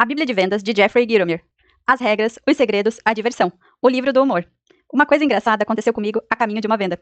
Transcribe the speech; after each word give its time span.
A 0.00 0.04
Bíblia 0.04 0.24
de 0.24 0.32
Vendas, 0.32 0.62
de 0.62 0.72
Jeffrey 0.76 1.08
Gitomer. 1.10 1.42
As 1.84 2.00
regras, 2.00 2.38
os 2.48 2.56
segredos, 2.56 3.00
a 3.04 3.12
diversão. 3.12 3.52
O 3.82 3.88
livro 3.88 4.12
do 4.12 4.22
humor. 4.22 4.48
Uma 4.92 5.04
coisa 5.04 5.24
engraçada 5.24 5.64
aconteceu 5.64 5.92
comigo 5.92 6.22
a 6.30 6.36
caminho 6.36 6.60
de 6.60 6.68
uma 6.68 6.76
venda. 6.76 7.00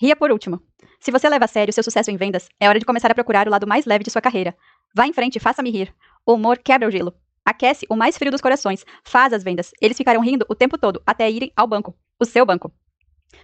Ria 0.00 0.14
por 0.14 0.30
último. 0.30 0.62
Se 1.00 1.10
você 1.10 1.28
leva 1.28 1.46
a 1.46 1.48
sério 1.48 1.72
seu 1.72 1.82
sucesso 1.82 2.08
em 2.08 2.16
vendas, 2.16 2.48
é 2.60 2.68
hora 2.68 2.78
de 2.78 2.84
começar 2.84 3.10
a 3.10 3.14
procurar 3.16 3.48
o 3.48 3.50
lado 3.50 3.66
mais 3.66 3.84
leve 3.84 4.04
de 4.04 4.12
sua 4.12 4.22
carreira. 4.22 4.56
Vá 4.94 5.08
em 5.08 5.12
frente 5.12 5.34
e 5.34 5.40
faça-me 5.40 5.72
rir. 5.72 5.92
O 6.24 6.34
humor 6.34 6.58
quebra 6.58 6.86
o 6.86 6.90
gelo. 6.90 7.12
Aquece 7.44 7.84
o 7.90 7.96
mais 7.96 8.16
frio 8.16 8.30
dos 8.30 8.40
corações. 8.40 8.86
Faz 9.02 9.32
as 9.32 9.42
vendas. 9.42 9.72
Eles 9.82 9.96
ficarão 9.96 10.22
rindo 10.22 10.46
o 10.48 10.54
tempo 10.54 10.78
todo 10.78 11.02
até 11.04 11.28
irem 11.28 11.52
ao 11.56 11.66
banco. 11.66 11.98
O 12.20 12.24
seu 12.24 12.46
banco. 12.46 12.72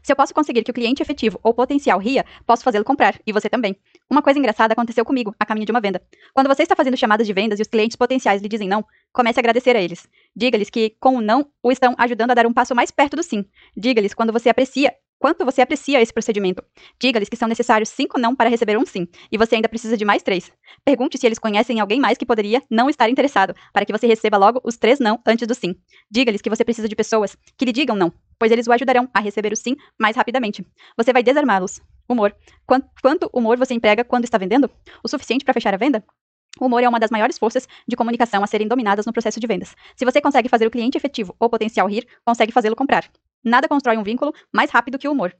Se 0.02 0.12
eu 0.12 0.16
posso 0.16 0.32
conseguir 0.34 0.62
que 0.62 0.70
o 0.70 0.74
cliente 0.74 1.02
efetivo 1.02 1.38
ou 1.42 1.52
potencial 1.52 1.98
ria, 1.98 2.24
posso 2.46 2.62
fazê-lo 2.62 2.84
comprar, 2.84 3.20
e 3.26 3.32
você 3.32 3.48
também. 3.48 3.76
Uma 4.08 4.22
coisa 4.22 4.38
engraçada 4.38 4.72
aconteceu 4.72 5.04
comigo, 5.04 5.34
a 5.38 5.46
caminho 5.46 5.66
de 5.66 5.72
uma 5.72 5.80
venda. 5.80 6.02
Quando 6.34 6.48
você 6.48 6.62
está 6.62 6.76
fazendo 6.76 6.96
chamadas 6.96 7.26
de 7.26 7.32
vendas 7.32 7.58
e 7.58 7.62
os 7.62 7.68
clientes 7.68 7.96
potenciais 7.96 8.40
lhe 8.40 8.48
dizem 8.48 8.68
não, 8.68 8.84
comece 9.12 9.38
a 9.38 9.42
agradecer 9.42 9.76
a 9.76 9.80
eles. 9.80 10.08
Diga-lhes 10.34 10.70
que, 10.70 10.96
com 11.00 11.16
o 11.16 11.20
não, 11.20 11.46
o 11.62 11.72
estão 11.72 11.94
ajudando 11.98 12.30
a 12.30 12.34
dar 12.34 12.46
um 12.46 12.52
passo 12.52 12.74
mais 12.74 12.90
perto 12.90 13.16
do 13.16 13.22
sim. 13.22 13.44
Diga-lhes 13.76 14.14
quando 14.14 14.32
você 14.32 14.48
aprecia 14.48 14.94
quanto 15.22 15.44
você 15.44 15.62
aprecia 15.62 16.02
esse 16.02 16.12
procedimento. 16.12 16.64
Diga-lhes 17.00 17.28
que 17.28 17.36
são 17.36 17.46
necessários 17.46 17.90
cinco 17.90 18.18
não 18.18 18.34
para 18.34 18.50
receber 18.50 18.76
um 18.76 18.84
sim, 18.84 19.06
e 19.30 19.38
você 19.38 19.54
ainda 19.54 19.68
precisa 19.68 19.96
de 19.96 20.04
mais 20.04 20.20
três. 20.20 20.50
Pergunte 20.84 21.16
se 21.16 21.24
eles 21.24 21.38
conhecem 21.38 21.78
alguém 21.78 22.00
mais 22.00 22.18
que 22.18 22.26
poderia 22.26 22.60
não 22.68 22.90
estar 22.90 23.08
interessado, 23.08 23.54
para 23.72 23.86
que 23.86 23.92
você 23.92 24.08
receba 24.08 24.36
logo 24.36 24.60
os 24.64 24.76
três 24.76 24.98
não 24.98 25.20
antes 25.24 25.46
do 25.46 25.54
sim. 25.54 25.76
Diga-lhes 26.10 26.42
que 26.42 26.50
você 26.50 26.64
precisa 26.64 26.88
de 26.88 26.96
pessoas 26.96 27.36
que 27.56 27.64
lhe 27.64 27.70
digam 27.70 27.94
não, 27.94 28.12
pois 28.42 28.50
eles 28.50 28.66
o 28.66 28.72
ajudarão 28.72 29.08
a 29.14 29.20
receber 29.20 29.52
o 29.52 29.56
sim 29.56 29.76
mais 29.96 30.16
rapidamente. 30.16 30.66
Você 30.96 31.12
vai 31.12 31.22
desarmá-los. 31.22 31.80
Humor. 32.08 32.34
Quanto, 32.66 32.88
quanto 33.00 33.30
humor 33.32 33.56
você 33.56 33.72
emprega 33.72 34.02
quando 34.02 34.24
está 34.24 34.36
vendendo? 34.36 34.68
O 35.00 35.06
suficiente 35.06 35.44
para 35.44 35.54
fechar 35.54 35.72
a 35.72 35.76
venda? 35.76 36.04
O 36.58 36.66
humor 36.66 36.82
é 36.82 36.88
uma 36.88 36.98
das 36.98 37.12
maiores 37.12 37.38
forças 37.38 37.68
de 37.86 37.94
comunicação 37.94 38.42
a 38.42 38.46
serem 38.48 38.66
dominadas 38.66 39.06
no 39.06 39.12
processo 39.12 39.38
de 39.38 39.46
vendas. 39.46 39.76
Se 39.94 40.04
você 40.04 40.20
consegue 40.20 40.48
fazer 40.48 40.66
o 40.66 40.72
cliente 40.72 40.96
efetivo 40.96 41.36
ou 41.38 41.48
potencial 41.48 41.86
rir, 41.86 42.04
consegue 42.24 42.50
fazê-lo 42.50 42.74
comprar. 42.74 43.08
Nada 43.44 43.68
constrói 43.68 43.96
um 43.96 44.02
vínculo 44.02 44.34
mais 44.52 44.72
rápido 44.72 44.98
que 44.98 45.06
o 45.06 45.12
humor. 45.12 45.32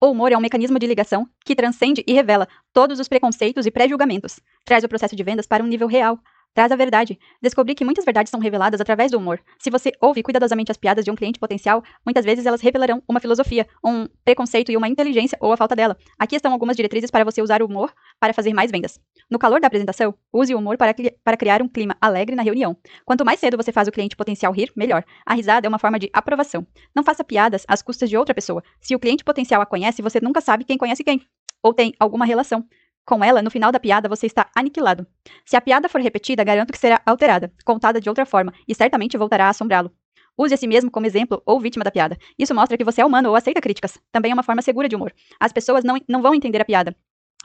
O 0.00 0.10
humor 0.10 0.32
é 0.32 0.36
um 0.36 0.40
mecanismo 0.40 0.80
de 0.80 0.86
ligação 0.88 1.28
que 1.44 1.54
transcende 1.54 2.02
e 2.08 2.12
revela 2.12 2.48
todos 2.72 2.98
os 2.98 3.06
preconceitos 3.06 3.66
e 3.66 3.70
pré-julgamentos. 3.70 4.40
Traz 4.64 4.82
o 4.82 4.88
processo 4.88 5.14
de 5.14 5.22
vendas 5.22 5.46
para 5.46 5.62
um 5.62 5.66
nível 5.68 5.86
real, 5.86 6.18
Traz 6.54 6.72
a 6.72 6.76
verdade. 6.76 7.18
Descobri 7.40 7.74
que 7.74 7.84
muitas 7.84 8.04
verdades 8.04 8.30
são 8.30 8.40
reveladas 8.40 8.80
através 8.80 9.12
do 9.12 9.18
humor. 9.18 9.40
Se 9.58 9.70
você 9.70 9.92
ouve 10.00 10.22
cuidadosamente 10.22 10.72
as 10.72 10.76
piadas 10.76 11.04
de 11.04 11.10
um 11.10 11.14
cliente 11.14 11.38
potencial, 11.38 11.82
muitas 12.04 12.24
vezes 12.24 12.46
elas 12.46 12.60
revelarão 12.60 13.02
uma 13.08 13.20
filosofia, 13.20 13.66
um 13.84 14.08
preconceito 14.24 14.72
e 14.72 14.76
uma 14.76 14.88
inteligência 14.88 15.38
ou 15.40 15.52
a 15.52 15.56
falta 15.56 15.76
dela. 15.76 15.96
Aqui 16.18 16.34
estão 16.34 16.52
algumas 16.52 16.76
diretrizes 16.76 17.10
para 17.10 17.24
você 17.24 17.40
usar 17.40 17.62
o 17.62 17.66
humor 17.66 17.92
para 18.18 18.32
fazer 18.32 18.52
mais 18.52 18.70
vendas. 18.70 18.98
No 19.30 19.38
calor 19.38 19.60
da 19.60 19.66
apresentação, 19.66 20.14
use 20.32 20.54
o 20.54 20.58
humor 20.58 20.76
para, 20.76 20.94
para 21.22 21.36
criar 21.36 21.62
um 21.62 21.68
clima 21.68 21.96
alegre 22.00 22.34
na 22.34 22.42
reunião. 22.42 22.76
Quanto 23.04 23.24
mais 23.24 23.38
cedo 23.38 23.56
você 23.56 23.70
faz 23.70 23.86
o 23.86 23.92
cliente 23.92 24.16
potencial 24.16 24.52
rir, 24.52 24.72
melhor. 24.74 25.04
A 25.24 25.34
risada 25.34 25.66
é 25.66 25.68
uma 25.68 25.78
forma 25.78 25.98
de 25.98 26.10
aprovação. 26.12 26.66
Não 26.94 27.04
faça 27.04 27.22
piadas 27.22 27.64
às 27.68 27.82
custas 27.82 28.10
de 28.10 28.16
outra 28.16 28.34
pessoa. 28.34 28.62
Se 28.80 28.94
o 28.94 28.98
cliente 28.98 29.22
potencial 29.22 29.60
a 29.60 29.66
conhece, 29.66 30.02
você 30.02 30.20
nunca 30.20 30.40
sabe 30.40 30.64
quem 30.64 30.78
conhece 30.78 31.04
quem. 31.04 31.20
Ou 31.62 31.74
tem 31.74 31.92
alguma 32.00 32.24
relação. 32.24 32.64
Com 33.08 33.24
ela, 33.24 33.40
no 33.40 33.50
final 33.50 33.72
da 33.72 33.80
piada, 33.80 34.06
você 34.06 34.26
está 34.26 34.50
aniquilado. 34.54 35.06
Se 35.42 35.56
a 35.56 35.62
piada 35.62 35.88
for 35.88 35.98
repetida, 35.98 36.44
garanto 36.44 36.70
que 36.70 36.78
será 36.78 37.00
alterada, 37.06 37.50
contada 37.64 38.02
de 38.02 38.08
outra 38.10 38.26
forma, 38.26 38.52
e 38.68 38.74
certamente 38.74 39.16
voltará 39.16 39.46
a 39.46 39.48
assombrá-lo. 39.48 39.90
Use 40.36 40.52
a 40.52 40.58
si 40.58 40.66
mesmo 40.66 40.90
como 40.90 41.06
exemplo 41.06 41.42
ou 41.46 41.58
vítima 41.58 41.82
da 41.82 41.90
piada. 41.90 42.18
Isso 42.38 42.54
mostra 42.54 42.76
que 42.76 42.84
você 42.84 43.00
é 43.00 43.06
humano 43.06 43.30
ou 43.30 43.34
aceita 43.34 43.62
críticas. 43.62 43.98
Também 44.12 44.30
é 44.30 44.34
uma 44.34 44.42
forma 44.42 44.60
segura 44.60 44.90
de 44.90 44.94
humor. 44.94 45.14
As 45.40 45.54
pessoas 45.54 45.84
não, 45.84 45.96
não 46.06 46.20
vão 46.20 46.34
entender 46.34 46.60
a 46.60 46.66
piada. 46.66 46.94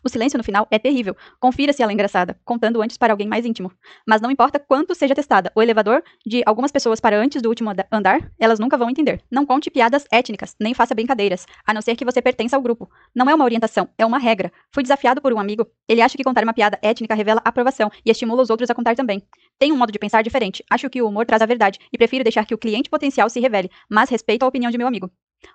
O 0.03 0.09
silêncio 0.09 0.37
no 0.37 0.43
final 0.43 0.67
é 0.69 0.77
terrível. 0.77 1.15
Confira 1.39 1.71
se 1.71 1.81
ela 1.81 1.91
é 1.91 1.93
engraçada, 1.93 2.37
contando 2.43 2.81
antes 2.81 2.97
para 2.97 3.13
alguém 3.13 3.27
mais 3.27 3.45
íntimo. 3.45 3.71
Mas 4.05 4.21
não 4.21 4.29
importa 4.29 4.59
quanto 4.59 4.93
seja 4.93 5.15
testada, 5.15 5.51
o 5.55 5.61
elevador 5.61 6.03
de 6.25 6.43
algumas 6.45 6.71
pessoas 6.71 6.99
para 6.99 7.17
antes 7.17 7.41
do 7.41 7.47
último 7.47 7.71
andar, 7.91 8.31
elas 8.37 8.59
nunca 8.59 8.77
vão 8.77 8.89
entender. 8.89 9.21
Não 9.31 9.45
conte 9.45 9.71
piadas 9.71 10.05
étnicas, 10.11 10.55
nem 10.59 10.73
faça 10.73 10.93
brincadeiras, 10.93 11.45
a 11.65 11.73
não 11.73 11.81
ser 11.81 11.95
que 11.95 12.03
você 12.03 12.21
pertença 12.21 12.55
ao 12.55 12.61
grupo. 12.61 12.89
Não 13.15 13.29
é 13.29 13.33
uma 13.33 13.45
orientação, 13.45 13.87
é 13.97 14.05
uma 14.05 14.19
regra. 14.19 14.51
Fui 14.71 14.83
desafiado 14.83 15.21
por 15.21 15.31
um 15.31 15.39
amigo. 15.39 15.65
Ele 15.87 16.01
acha 16.01 16.17
que 16.17 16.23
contar 16.23 16.43
uma 16.43 16.53
piada 16.53 16.77
étnica 16.81 17.15
revela 17.15 17.41
aprovação 17.45 17.89
e 18.05 18.11
estimula 18.11 18.41
os 18.41 18.49
outros 18.49 18.69
a 18.69 18.75
contar 18.75 18.95
também. 18.95 19.23
Tenho 19.57 19.73
um 19.73 19.77
modo 19.77 19.91
de 19.91 19.99
pensar 19.99 20.21
diferente. 20.21 20.63
Acho 20.69 20.89
que 20.89 21.01
o 21.01 21.07
humor 21.07 21.25
traz 21.25 21.41
a 21.41 21.45
verdade 21.45 21.79
e 21.91 21.97
prefiro 21.97 22.23
deixar 22.23 22.45
que 22.45 22.53
o 22.53 22.57
cliente 22.57 22.89
potencial 22.89 23.29
se 23.29 23.39
revele, 23.39 23.69
mas 23.89 24.09
respeito 24.09 24.43
a 24.43 24.47
opinião 24.47 24.71
de 24.71 24.77
meu 24.77 24.87
amigo. 24.87 25.09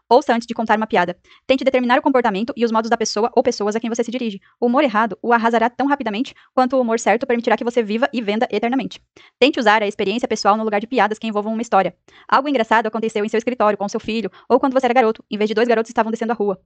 Ouça 0.09 0.34
antes 0.34 0.47
de 0.47 0.54
contar 0.54 0.76
uma 0.76 0.87
piada. 0.87 1.16
Tente 1.47 1.65
determinar 1.65 1.99
o 1.99 2.03
comportamento 2.03 2.53
e 2.56 2.65
os 2.65 2.72
modos 2.72 2.91
da 2.91 2.97
pessoa 2.97 3.31
ou 3.34 3.43
pessoas 3.43 3.76
a 3.76 3.81
quem 3.81 3.91
você 3.91 4.04
se 4.04 4.10
dirige. 4.10 4.41
O 4.60 4.66
humor 4.66 4.84
errado 4.84 5.19
o 5.22 5.32
arrasará 5.32 5.69
tão 5.69 5.87
rapidamente 5.87 6.34
quanto 6.54 6.76
o 6.76 6.81
humor 6.81 6.99
certo 6.99 7.26
permitirá 7.26 7.56
que 7.56 7.65
você 7.65 7.82
viva 7.82 8.09
e 8.12 8.21
venda 8.21 8.49
eternamente. 8.50 9.00
Tente 9.38 9.59
usar 9.60 9.82
a 9.82 9.87
experiência 9.87 10.28
pessoal 10.28 10.56
no 10.56 10.65
lugar 10.65 10.81
de 10.81 10.87
piadas 10.87 11.19
que 11.19 11.26
envolvam 11.26 11.53
uma 11.53 11.62
história. 11.62 11.94
Algo 12.28 12.49
engraçado 12.49 12.87
aconteceu 12.87 13.25
em 13.25 13.28
seu 13.28 13.38
escritório 13.38 13.78
com 13.78 13.88
seu 13.88 14.00
filho 14.00 14.31
ou 14.49 14.59
quando 14.59 14.72
você 14.72 14.87
era 14.87 14.94
garoto, 14.94 15.25
em 15.31 15.37
vez 15.37 15.49
de 15.49 15.54
dois 15.54 15.69
garotos 15.69 15.91
estavam 15.91 16.10
descendo 16.10 16.32
a 16.32 16.37
rua. 16.37 16.60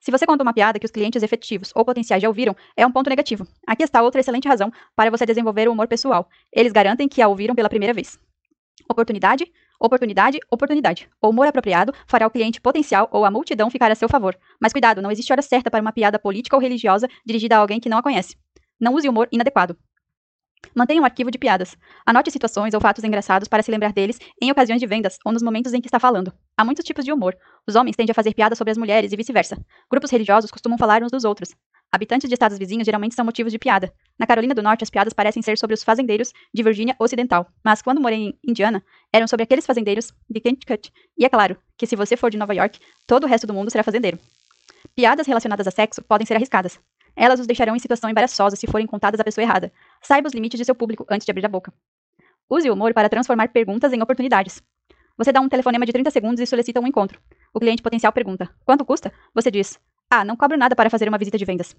Se 0.00 0.10
você 0.10 0.26
conta 0.26 0.42
uma 0.42 0.52
piada 0.52 0.80
que 0.80 0.84
os 0.84 0.90
clientes 0.90 1.22
efetivos 1.22 1.70
ou 1.76 1.84
potenciais 1.84 2.20
já 2.20 2.28
ouviram, 2.28 2.56
é 2.76 2.84
um 2.84 2.90
ponto 2.90 3.08
negativo. 3.08 3.46
Aqui 3.64 3.84
está 3.84 4.02
outra 4.02 4.20
excelente 4.20 4.48
razão 4.48 4.72
para 4.96 5.10
você 5.10 5.24
desenvolver 5.24 5.68
o 5.68 5.72
humor 5.72 5.86
pessoal. 5.86 6.28
Eles 6.52 6.72
garantem 6.72 7.08
que 7.08 7.22
a 7.22 7.28
ouviram 7.28 7.54
pela 7.54 7.68
primeira 7.68 7.94
vez. 7.94 8.18
Oportunidade, 8.88 9.50
Oportunidade, 9.82 10.38
oportunidade. 10.48 11.08
O 11.20 11.30
humor 11.30 11.48
apropriado 11.48 11.92
fará 12.06 12.24
o 12.24 12.30
cliente 12.30 12.60
potencial 12.60 13.08
ou 13.10 13.24
a 13.24 13.32
multidão 13.32 13.68
ficar 13.68 13.90
a 13.90 13.96
seu 13.96 14.08
favor. 14.08 14.38
Mas 14.60 14.70
cuidado, 14.70 15.02
não 15.02 15.10
existe 15.10 15.32
hora 15.32 15.42
certa 15.42 15.72
para 15.72 15.80
uma 15.80 15.90
piada 15.90 16.20
política 16.20 16.54
ou 16.54 16.62
religiosa 16.62 17.08
dirigida 17.26 17.56
a 17.56 17.58
alguém 17.58 17.80
que 17.80 17.88
não 17.88 17.98
a 17.98 18.02
conhece. 18.02 18.36
Não 18.80 18.94
use 18.94 19.08
humor 19.08 19.26
inadequado. 19.32 19.76
Mantenha 20.72 21.02
um 21.02 21.04
arquivo 21.04 21.32
de 21.32 21.38
piadas. 21.38 21.76
Anote 22.06 22.30
situações 22.30 22.74
ou 22.74 22.80
fatos 22.80 23.02
engraçados 23.02 23.48
para 23.48 23.60
se 23.60 23.72
lembrar 23.72 23.92
deles 23.92 24.20
em 24.40 24.52
ocasiões 24.52 24.80
de 24.80 24.86
vendas 24.86 25.18
ou 25.24 25.32
nos 25.32 25.42
momentos 25.42 25.74
em 25.74 25.80
que 25.80 25.88
está 25.88 25.98
falando. 25.98 26.32
Há 26.56 26.64
muitos 26.64 26.84
tipos 26.84 27.04
de 27.04 27.12
humor. 27.12 27.36
Os 27.66 27.74
homens 27.74 27.96
tendem 27.96 28.12
a 28.12 28.14
fazer 28.14 28.34
piadas 28.34 28.58
sobre 28.58 28.70
as 28.70 28.78
mulheres 28.78 29.12
e 29.12 29.16
vice-versa. 29.16 29.56
Grupos 29.90 30.12
religiosos 30.12 30.52
costumam 30.52 30.78
falar 30.78 31.02
uns 31.02 31.10
dos 31.10 31.24
outros. 31.24 31.56
Habitantes 31.94 32.26
de 32.26 32.34
estados 32.34 32.58
vizinhos 32.58 32.86
geralmente 32.86 33.14
são 33.14 33.22
motivos 33.22 33.52
de 33.52 33.58
piada. 33.58 33.92
Na 34.18 34.26
Carolina 34.26 34.54
do 34.54 34.62
Norte, 34.62 34.82
as 34.82 34.88
piadas 34.88 35.12
parecem 35.12 35.42
ser 35.42 35.58
sobre 35.58 35.74
os 35.74 35.84
fazendeiros 35.84 36.32
de 36.52 36.62
Virgínia 36.62 36.96
Ocidental, 36.98 37.46
mas 37.62 37.82
quando 37.82 38.00
morei 38.00 38.18
em 38.18 38.38
Indiana, 38.42 38.82
eram 39.12 39.28
sobre 39.28 39.44
aqueles 39.44 39.66
fazendeiros 39.66 40.10
de 40.28 40.40
Kentucky. 40.40 40.90
E 41.18 41.26
é 41.26 41.28
claro 41.28 41.54
que 41.76 41.86
se 41.86 41.94
você 41.94 42.16
for 42.16 42.30
de 42.30 42.38
Nova 42.38 42.54
York, 42.54 42.80
todo 43.06 43.24
o 43.24 43.26
resto 43.26 43.46
do 43.46 43.52
mundo 43.52 43.70
será 43.70 43.84
fazendeiro. 43.84 44.18
Piadas 44.94 45.26
relacionadas 45.26 45.66
a 45.66 45.70
sexo 45.70 46.00
podem 46.02 46.26
ser 46.26 46.34
arriscadas. 46.34 46.80
Elas 47.14 47.38
os 47.38 47.46
deixarão 47.46 47.76
em 47.76 47.78
situação 47.78 48.08
embaraçosa 48.08 48.56
se 48.56 48.66
forem 48.66 48.86
contadas 48.86 49.20
à 49.20 49.24
pessoa 49.24 49.44
errada. 49.44 49.70
Saiba 50.00 50.28
os 50.28 50.32
limites 50.32 50.58
de 50.58 50.64
seu 50.64 50.74
público 50.74 51.04
antes 51.10 51.26
de 51.26 51.30
abrir 51.30 51.44
a 51.44 51.48
boca. 51.48 51.70
Use 52.48 52.70
o 52.70 52.72
humor 52.72 52.94
para 52.94 53.10
transformar 53.10 53.48
perguntas 53.48 53.92
em 53.92 54.00
oportunidades. 54.00 54.62
Você 55.18 55.30
dá 55.30 55.42
um 55.42 55.48
telefonema 55.48 55.84
de 55.84 55.92
30 55.92 56.10
segundos 56.10 56.40
e 56.40 56.46
solicita 56.46 56.80
um 56.80 56.86
encontro. 56.86 57.20
O 57.52 57.60
cliente 57.60 57.82
potencial 57.82 58.14
pergunta: 58.14 58.48
Quanto 58.64 58.82
custa? 58.82 59.12
Você 59.34 59.50
diz: 59.50 59.78
ah, 60.10 60.24
não 60.24 60.36
cobro 60.36 60.56
nada 60.56 60.76
para 60.76 60.90
fazer 60.90 61.08
uma 61.08 61.18
visita 61.18 61.38
de 61.38 61.44
vendas. 61.44 61.74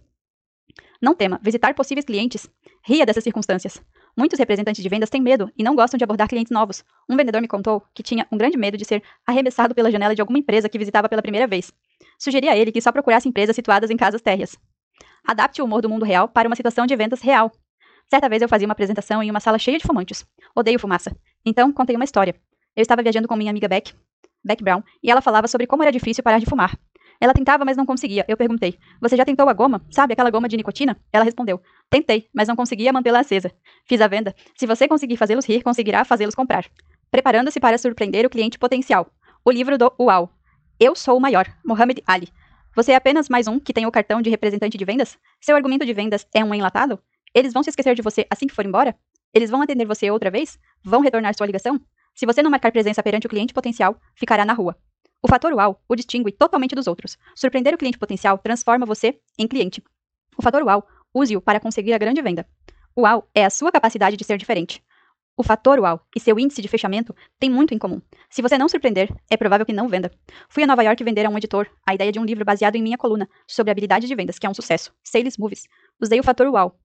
Não 1.01 1.13
tema, 1.13 1.39
visitar 1.43 1.73
possíveis 1.73 2.05
clientes. 2.05 2.49
Ria 2.85 3.05
dessas 3.05 3.23
circunstâncias. 3.23 3.81
Muitos 4.15 4.39
representantes 4.39 4.81
de 4.81 4.89
vendas 4.89 5.09
têm 5.09 5.21
medo 5.21 5.51
e 5.57 5.63
não 5.63 5.75
gostam 5.75 5.97
de 5.97 6.03
abordar 6.03 6.27
clientes 6.27 6.51
novos. 6.51 6.83
Um 7.09 7.17
vendedor 7.17 7.41
me 7.41 7.47
contou 7.47 7.83
que 7.93 8.01
tinha 8.01 8.27
um 8.31 8.37
grande 8.37 8.57
medo 8.57 8.77
de 8.77 8.85
ser 8.85 9.03
arremessado 9.25 9.75
pela 9.75 9.91
janela 9.91 10.15
de 10.15 10.21
alguma 10.21 10.39
empresa 10.39 10.69
que 10.69 10.77
visitava 10.77 11.09
pela 11.09 11.21
primeira 11.21 11.47
vez. 11.47 11.73
Sugeri 12.17 12.47
a 12.47 12.55
ele 12.55 12.71
que 12.71 12.81
só 12.81 12.91
procurasse 12.91 13.27
empresas 13.27 13.55
situadas 13.55 13.89
em 13.89 13.97
casas 13.97 14.21
térreas. 14.21 14.57
Adapte 15.25 15.61
o 15.61 15.65
humor 15.65 15.81
do 15.81 15.89
mundo 15.89 16.05
real 16.05 16.27
para 16.27 16.47
uma 16.47 16.55
situação 16.55 16.85
de 16.85 16.95
vendas 16.95 17.21
real. 17.21 17.51
Certa 18.09 18.29
vez 18.29 18.41
eu 18.41 18.49
fazia 18.49 18.67
uma 18.67 18.73
apresentação 18.73 19.23
em 19.23 19.29
uma 19.29 19.39
sala 19.39 19.57
cheia 19.57 19.77
de 19.77 19.85
fumantes. 19.85 20.25
Odeio 20.55 20.79
fumaça. 20.79 21.15
Então, 21.45 21.71
contei 21.71 21.95
uma 21.95 22.05
história. 22.05 22.35
Eu 22.75 22.81
estava 22.81 23.01
viajando 23.01 23.27
com 23.27 23.35
minha 23.35 23.49
amiga 23.49 23.67
Beck, 23.67 23.93
Beck 24.43 24.63
Brown, 24.63 24.83
e 25.01 25.09
ela 25.09 25.21
falava 25.21 25.47
sobre 25.47 25.67
como 25.67 25.83
era 25.83 25.91
difícil 25.91 26.23
parar 26.23 26.39
de 26.39 26.45
fumar. 26.45 26.77
Ela 27.23 27.33
tentava, 27.33 27.63
mas 27.63 27.77
não 27.77 27.85
conseguia. 27.85 28.25
Eu 28.27 28.35
perguntei: 28.35 28.77
Você 28.99 29.15
já 29.15 29.23
tentou 29.23 29.47
a 29.47 29.53
goma? 29.53 29.81
Sabe 29.89 30.11
aquela 30.11 30.29
goma 30.29 30.49
de 30.49 30.57
nicotina? 30.57 30.99
Ela 31.09 31.23
respondeu: 31.23 31.61
Tentei, 31.89 32.27
mas 32.33 32.49
não 32.49 32.55
conseguia 32.57 32.91
mantê-la 32.91 33.21
acesa. 33.21 33.49
Fiz 33.85 34.01
a 34.01 34.09
venda. 34.09 34.35
Se 34.57 34.67
você 34.67 34.89
conseguir 34.89 35.15
fazê-los 35.15 35.45
rir, 35.45 35.63
conseguirá 35.63 36.03
fazê-los 36.03 36.35
comprar. 36.35 36.65
Preparando-se 37.09 37.61
para 37.61 37.77
surpreender 37.77 38.25
o 38.25 38.29
cliente 38.29 38.59
potencial. 38.59 39.09
O 39.45 39.51
livro 39.51 39.77
do 39.77 39.89
Uau. 39.97 40.33
Eu 40.77 40.97
sou 40.97 41.15
o 41.15 41.21
maior. 41.21 41.47
Mohamed 41.65 42.03
Ali. 42.05 42.27
Você 42.75 42.91
é 42.91 42.95
apenas 42.97 43.29
mais 43.29 43.47
um 43.47 43.57
que 43.57 43.71
tem 43.71 43.85
o 43.85 43.91
cartão 43.91 44.21
de 44.21 44.29
representante 44.29 44.77
de 44.77 44.83
vendas? 44.83 45.17
Seu 45.39 45.55
argumento 45.55 45.85
de 45.85 45.93
vendas 45.93 46.27
é 46.35 46.43
um 46.43 46.53
enlatado? 46.53 46.99
Eles 47.33 47.53
vão 47.53 47.63
se 47.63 47.69
esquecer 47.69 47.95
de 47.95 48.01
você 48.01 48.27
assim 48.29 48.47
que 48.47 48.53
for 48.53 48.65
embora? 48.65 48.97
Eles 49.33 49.49
vão 49.49 49.61
atender 49.61 49.85
você 49.85 50.11
outra 50.11 50.29
vez? 50.29 50.59
Vão 50.83 50.99
retornar 50.99 51.33
sua 51.37 51.47
ligação? 51.47 51.79
Se 52.13 52.25
você 52.25 52.43
não 52.43 52.51
marcar 52.51 52.73
presença 52.73 53.01
perante 53.01 53.27
o 53.27 53.29
cliente 53.29 53.53
potencial, 53.53 53.95
ficará 54.13 54.43
na 54.43 54.51
rua. 54.51 54.75
O 55.25 55.27
fator 55.29 55.53
UAU 55.53 55.79
o 55.87 55.95
distingue 55.95 56.33
totalmente 56.33 56.75
dos 56.75 56.85
outros. 56.85 57.17
Surpreender 57.33 57.73
o 57.73 57.77
cliente 57.77 57.97
potencial 57.97 58.37
transforma 58.37 58.85
você 58.85 59.17
em 59.39 59.47
cliente. 59.47 59.81
O 60.37 60.41
fator 60.41 60.61
UAU, 60.61 60.85
use-o 61.13 61.39
para 61.39 61.61
conseguir 61.61 61.93
a 61.93 61.97
grande 61.97 62.21
venda. 62.21 62.45
O 62.93 63.03
UAU 63.03 63.25
é 63.33 63.45
a 63.45 63.49
sua 63.49 63.71
capacidade 63.71 64.17
de 64.17 64.23
ser 64.25 64.37
diferente. 64.37 64.83
O 65.37 65.41
fator 65.41 65.79
UAU 65.79 66.01
e 66.13 66.19
seu 66.19 66.37
índice 66.37 66.61
de 66.61 66.67
fechamento 66.67 67.15
têm 67.39 67.49
muito 67.49 67.73
em 67.73 67.77
comum. 67.77 68.01
Se 68.29 68.41
você 68.41 68.57
não 68.57 68.67
surpreender, 68.67 69.15
é 69.29 69.37
provável 69.37 69.65
que 69.65 69.71
não 69.71 69.87
venda. 69.87 70.11
Fui 70.49 70.61
a 70.61 70.67
Nova 70.67 70.83
York 70.83 71.01
vender 71.05 71.25
a 71.25 71.29
um 71.29 71.37
editor 71.37 71.69
a 71.87 71.95
ideia 71.95 72.11
de 72.11 72.19
um 72.19 72.25
livro 72.25 72.43
baseado 72.43 72.75
em 72.75 72.83
minha 72.83 72.97
coluna 72.97 73.27
sobre 73.47 73.71
habilidade 73.71 74.07
de 74.07 74.15
vendas, 74.15 74.37
que 74.37 74.45
é 74.45 74.49
um 74.49 74.53
sucesso. 74.53 74.93
Sales 75.01 75.37
Movies. 75.37 75.69
Usei 76.01 76.19
o 76.19 76.23
fator 76.23 76.47
UAU. 76.47 76.77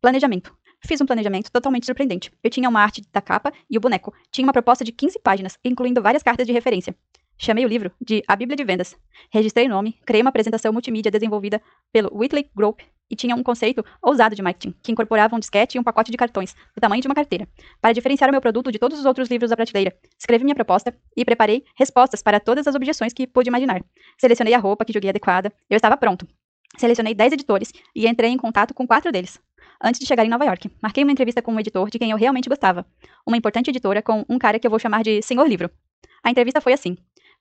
Planejamento. 0.00 0.52
Fiz 0.84 1.00
um 1.00 1.06
planejamento 1.06 1.50
totalmente 1.50 1.86
surpreendente. 1.86 2.32
Eu 2.42 2.50
tinha 2.50 2.68
uma 2.68 2.80
arte 2.80 3.02
da 3.12 3.20
capa 3.20 3.52
e 3.70 3.78
o 3.78 3.80
boneco. 3.80 4.12
Tinha 4.30 4.46
uma 4.46 4.52
proposta 4.52 4.84
de 4.84 4.92
15 4.92 5.20
páginas, 5.20 5.58
incluindo 5.64 6.02
várias 6.02 6.22
cartas 6.22 6.46
de 6.46 6.52
referência. 6.52 6.94
Chamei 7.40 7.64
o 7.64 7.68
livro 7.68 7.92
de 8.00 8.22
A 8.26 8.34
Bíblia 8.34 8.56
de 8.56 8.64
Vendas. 8.64 8.96
Registrei 9.30 9.66
o 9.66 9.68
nome, 9.68 9.96
criei 10.04 10.20
uma 10.20 10.30
apresentação 10.30 10.72
multimídia 10.72 11.10
desenvolvida 11.10 11.62
pelo 11.92 12.12
Whitley 12.12 12.50
Group 12.54 12.80
e 13.08 13.14
tinha 13.14 13.34
um 13.34 13.42
conceito 13.44 13.84
ousado 14.02 14.34
de 14.34 14.42
marketing, 14.42 14.74
que 14.82 14.90
incorporava 14.90 15.36
um 15.36 15.38
disquete 15.38 15.76
e 15.76 15.80
um 15.80 15.84
pacote 15.84 16.10
de 16.10 16.16
cartões, 16.16 16.54
do 16.74 16.80
tamanho 16.80 17.00
de 17.00 17.06
uma 17.06 17.14
carteira, 17.14 17.48
para 17.80 17.92
diferenciar 17.92 18.28
o 18.28 18.32
meu 18.32 18.40
produto 18.40 18.72
de 18.72 18.78
todos 18.78 18.98
os 18.98 19.06
outros 19.06 19.28
livros 19.28 19.50
da 19.50 19.56
prateleira. 19.56 19.96
Escrevi 20.18 20.44
minha 20.44 20.54
proposta 20.54 20.94
e 21.16 21.24
preparei 21.24 21.64
respostas 21.76 22.22
para 22.22 22.40
todas 22.40 22.66
as 22.66 22.74
objeções 22.74 23.12
que 23.12 23.26
pude 23.26 23.48
imaginar. 23.48 23.82
Selecionei 24.18 24.52
a 24.52 24.58
roupa 24.58 24.84
que 24.84 24.92
julguei 24.92 25.10
adequada. 25.10 25.52
Eu 25.70 25.76
estava 25.76 25.96
pronto. 25.96 26.26
Selecionei 26.76 27.14
10 27.14 27.34
editores 27.34 27.72
e 27.94 28.06
entrei 28.06 28.30
em 28.30 28.36
contato 28.36 28.74
com 28.74 28.86
quatro 28.86 29.10
deles. 29.10 29.40
Antes 29.82 30.00
de 30.00 30.06
chegar 30.06 30.26
em 30.26 30.28
Nova 30.28 30.44
York, 30.44 30.70
marquei 30.82 31.04
uma 31.04 31.12
entrevista 31.12 31.40
com 31.40 31.54
um 31.54 31.60
editor 31.60 31.88
de 31.88 31.98
quem 32.00 32.10
eu 32.10 32.16
realmente 32.16 32.48
gostava. 32.48 32.84
Uma 33.24 33.36
importante 33.36 33.70
editora 33.70 34.02
com 34.02 34.24
um 34.28 34.38
cara 34.38 34.58
que 34.58 34.66
eu 34.66 34.70
vou 34.70 34.78
chamar 34.78 35.04
de 35.04 35.22
Senhor 35.22 35.46
Livro. 35.46 35.70
A 36.22 36.30
entrevista 36.30 36.60
foi 36.60 36.72
assim. 36.72 36.96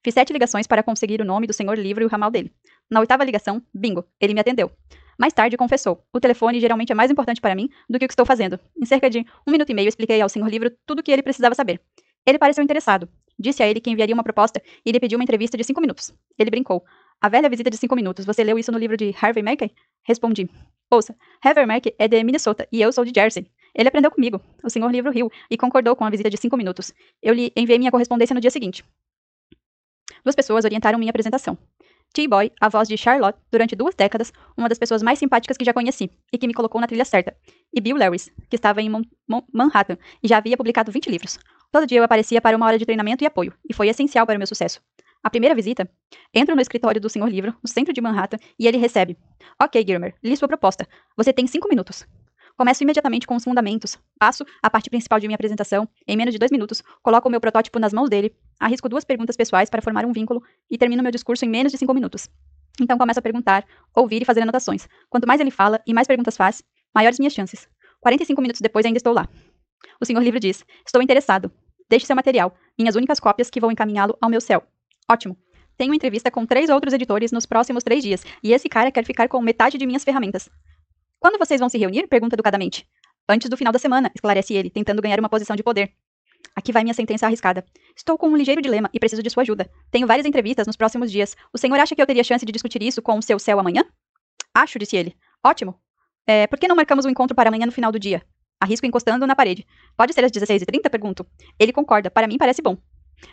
Fiz 0.07 0.13
sete 0.13 0.31
ligações 0.31 0.65
para 0.65 0.81
conseguir 0.81 1.19
o 1.19 1.25
nome 1.25 1.47
do 1.47 1.51
Senhor 1.51 1.77
Livro 1.77 2.01
e 2.01 2.05
o 2.05 2.07
ramal 2.07 2.31
dele. 2.31 2.49
Na 2.89 3.01
oitava 3.01 3.25
ligação, 3.25 3.61
bingo, 3.73 4.05
ele 4.21 4.33
me 4.33 4.39
atendeu. 4.39 4.71
Mais 5.19 5.33
tarde, 5.33 5.57
confessou: 5.57 6.01
o 6.13 6.19
telefone 6.21 6.61
geralmente 6.61 6.93
é 6.93 6.95
mais 6.95 7.11
importante 7.11 7.41
para 7.41 7.53
mim 7.53 7.67
do 7.89 7.99
que 7.99 8.05
o 8.05 8.07
que 8.07 8.13
estou 8.13 8.25
fazendo. 8.25 8.57
Em 8.81 8.85
cerca 8.85 9.09
de 9.09 9.25
um 9.45 9.51
minuto 9.51 9.69
e 9.69 9.73
meio, 9.73 9.89
expliquei 9.89 10.21
ao 10.21 10.29
Senhor 10.29 10.47
Livro 10.47 10.71
tudo 10.85 10.99
o 10.99 11.03
que 11.03 11.11
ele 11.11 11.21
precisava 11.21 11.53
saber. 11.55 11.81
Ele 12.25 12.39
pareceu 12.39 12.63
interessado. 12.63 13.09
Disse 13.37 13.61
a 13.61 13.67
ele 13.67 13.81
que 13.81 13.89
enviaria 13.89 14.15
uma 14.15 14.23
proposta 14.23 14.61
e 14.85 14.93
lhe 14.93 14.97
pediu 14.97 15.19
uma 15.19 15.23
entrevista 15.25 15.57
de 15.57 15.65
cinco 15.65 15.81
minutos. 15.81 16.13
Ele 16.39 16.49
brincou. 16.49 16.85
A 17.19 17.27
velha 17.27 17.49
visita 17.49 17.69
de 17.69 17.75
cinco 17.75 17.93
minutos. 17.93 18.25
Você 18.25 18.45
leu 18.45 18.57
isso 18.57 18.71
no 18.71 18.77
livro 18.77 18.95
de 18.95 19.13
Harvey 19.21 19.43
Mackay? 19.43 19.73
Respondi. 20.05 20.49
Ouça, 20.89 21.17
Harvey 21.43 21.65
Mackay 21.65 21.93
é 21.99 22.07
de 22.07 22.23
Minnesota 22.23 22.65
e 22.71 22.81
eu 22.81 22.93
sou 22.93 23.03
de 23.03 23.11
Jersey. 23.13 23.45
Ele 23.75 23.89
aprendeu 23.89 24.09
comigo. 24.09 24.39
O 24.63 24.69
senhor 24.69 24.89
livro 24.89 25.11
riu 25.11 25.29
e 25.51 25.57
concordou 25.57 25.97
com 25.97 26.05
a 26.05 26.09
visita 26.09 26.29
de 26.29 26.37
cinco 26.37 26.55
minutos. 26.55 26.93
Eu 27.21 27.33
lhe 27.33 27.51
enviei 27.57 27.77
minha 27.77 27.91
correspondência 27.91 28.33
no 28.33 28.39
dia 28.39 28.49
seguinte. 28.49 28.85
Duas 30.27 30.35
pessoas 30.35 30.65
orientaram 30.65 30.99
minha 30.99 31.09
apresentação. 31.09 31.57
T-Boy, 32.13 32.51
a 32.59 32.67
voz 32.67 32.89
de 32.89 32.97
Charlotte, 32.97 33.39
durante 33.49 33.77
duas 33.77 33.95
décadas, 33.95 34.33
uma 34.57 34.67
das 34.67 34.77
pessoas 34.77 35.01
mais 35.01 35.17
simpáticas 35.17 35.55
que 35.55 35.63
já 35.63 35.71
conheci 35.71 36.11
e 36.33 36.37
que 36.37 36.45
me 36.45 36.53
colocou 36.53 36.81
na 36.81 36.85
trilha 36.85 37.05
certa. 37.05 37.33
E 37.73 37.79
Bill 37.79 37.95
Lewis, 37.95 38.29
que 38.49 38.57
estava 38.57 38.81
em 38.81 38.89
Mon 38.89 39.03
Mon 39.25 39.41
Manhattan 39.53 39.97
e 40.21 40.27
já 40.27 40.39
havia 40.39 40.57
publicado 40.57 40.91
20 40.91 41.09
livros. 41.09 41.39
Todo 41.71 41.87
dia 41.87 41.99
eu 41.99 42.03
aparecia 42.03 42.41
para 42.41 42.57
uma 42.57 42.65
hora 42.65 42.77
de 42.77 42.85
treinamento 42.85 43.23
e 43.23 43.25
apoio, 43.25 43.53
e 43.69 43.73
foi 43.73 43.87
essencial 43.87 44.25
para 44.25 44.35
o 44.35 44.37
meu 44.37 44.47
sucesso. 44.47 44.81
A 45.23 45.29
primeira 45.29 45.55
visita, 45.55 45.89
entro 46.33 46.53
no 46.53 46.61
escritório 46.61 46.99
do 46.99 47.09
Senhor 47.09 47.29
Livro, 47.29 47.55
no 47.63 47.69
centro 47.69 47.93
de 47.93 48.01
Manhattan, 48.01 48.37
e 48.59 48.67
ele 48.67 48.77
recebe. 48.77 49.15
Ok, 49.63 49.81
Gilmer, 49.87 50.13
li 50.21 50.35
sua 50.35 50.49
proposta. 50.49 50.85
Você 51.15 51.31
tem 51.31 51.47
cinco 51.47 51.69
minutos. 51.69 52.05
Começo 52.57 52.83
imediatamente 52.83 53.27
com 53.27 53.35
os 53.35 53.43
fundamentos, 53.43 53.99
passo 54.19 54.43
a 54.63 54.69
parte 54.69 54.89
principal 54.89 55.19
de 55.19 55.27
minha 55.27 55.35
apresentação, 55.35 55.87
em 56.07 56.17
menos 56.17 56.33
de 56.33 56.39
dois 56.39 56.51
minutos, 56.51 56.83
coloco 57.01 57.29
o 57.29 57.31
meu 57.31 57.39
protótipo 57.39 57.79
nas 57.79 57.93
mãos 57.93 58.09
dele, 58.09 58.35
arrisco 58.59 58.89
duas 58.89 59.03
perguntas 59.03 59.35
pessoais 59.35 59.69
para 59.69 59.81
formar 59.81 60.05
um 60.05 60.11
vínculo 60.11 60.43
e 60.69 60.77
termino 60.77 61.03
meu 61.03 61.11
discurso 61.11 61.45
em 61.45 61.49
menos 61.49 61.71
de 61.71 61.77
cinco 61.77 61.93
minutos. 61.93 62.29
Então 62.79 62.97
começo 62.97 63.19
a 63.19 63.21
perguntar, 63.21 63.65
ouvir 63.95 64.21
e 64.21 64.25
fazer 64.25 64.41
anotações. 64.41 64.87
Quanto 65.09 65.27
mais 65.27 65.41
ele 65.41 65.51
fala 65.51 65.81
e 65.85 65.93
mais 65.93 66.07
perguntas 66.07 66.37
faz, 66.37 66.63
maiores 66.93 67.19
minhas 67.19 67.33
chances. 67.33 67.67
45 68.01 68.41
minutos 68.41 68.61
depois 68.61 68.85
ainda 68.85 68.97
estou 68.97 69.13
lá. 69.13 69.27
O 69.99 70.05
senhor 70.05 70.21
livro 70.21 70.39
diz: 70.39 70.63
Estou 70.85 71.01
interessado. 71.01 71.51
Deixe 71.89 72.05
seu 72.05 72.15
material, 72.15 72.55
minhas 72.77 72.95
únicas 72.95 73.19
cópias 73.19 73.49
que 73.49 73.59
vou 73.59 73.71
encaminhá-lo 73.71 74.17
ao 74.21 74.29
meu 74.29 74.41
céu. 74.41 74.63
Ótimo. 75.09 75.37
Tenho 75.77 75.93
entrevista 75.93 76.29
com 76.29 76.45
três 76.45 76.69
outros 76.69 76.93
editores 76.93 77.31
nos 77.31 77.45
próximos 77.45 77.83
três 77.83 78.03
dias, 78.03 78.23
e 78.43 78.51
esse 78.51 78.67
cara 78.67 78.91
quer 78.91 79.05
ficar 79.05 79.27
com 79.27 79.41
metade 79.41 79.77
de 79.77 79.85
minhas 79.85 80.03
ferramentas. 80.03 80.49
Quando 81.19 81.37
vocês 81.37 81.59
vão 81.59 81.69
se 81.69 81.77
reunir? 81.77 82.07
pergunta 82.07 82.35
educadamente. 82.35 82.87
Antes 83.29 83.49
do 83.49 83.57
final 83.57 83.71
da 83.71 83.79
semana, 83.79 84.11
esclarece 84.13 84.53
ele, 84.53 84.69
tentando 84.69 85.01
ganhar 85.01 85.19
uma 85.19 85.29
posição 85.29 85.55
de 85.55 85.63
poder. 85.63 85.93
Aqui 86.57 86.71
vai 86.71 86.81
minha 86.81 86.93
sentença 86.95 87.27
arriscada. 87.27 87.63
Estou 87.95 88.17
com 88.17 88.27
um 88.29 88.35
ligeiro 88.35 88.59
dilema 88.63 88.89
e 88.91 88.99
preciso 88.99 89.21
de 89.21 89.29
sua 89.29 89.43
ajuda. 89.43 89.69
Tenho 89.91 90.07
várias 90.07 90.25
entrevistas 90.25 90.65
nos 90.65 90.75
próximos 90.75 91.11
dias. 91.11 91.37
O 91.53 91.57
senhor 91.59 91.79
acha 91.79 91.95
que 91.95 92.01
eu 92.01 92.05
teria 92.07 92.23
chance 92.23 92.43
de 92.43 92.51
discutir 92.51 92.81
isso 92.81 92.99
com 92.99 93.15
o 93.15 93.21
seu 93.21 93.37
céu 93.37 93.59
amanhã? 93.59 93.85
Acho, 94.55 94.79
disse 94.79 94.97
ele. 94.97 95.15
Ótimo. 95.45 95.75
É, 96.25 96.47
por 96.47 96.57
que 96.57 96.67
não 96.67 96.75
marcamos 96.75 97.05
um 97.05 97.09
encontro 97.09 97.35
para 97.35 97.49
amanhã 97.49 97.67
no 97.67 97.71
final 97.71 97.91
do 97.91 97.99
dia? 97.99 98.23
Arrisco 98.59 98.87
encostando 98.87 99.27
na 99.27 99.35
parede. 99.35 99.67
Pode 99.95 100.13
ser 100.13 100.25
às 100.25 100.31
16h30? 100.31 100.89
Pergunto. 100.89 101.27
Ele 101.59 101.71
concorda. 101.71 102.09
Para 102.09 102.25
mim 102.25 102.39
parece 102.39 102.59
bom. 102.59 102.75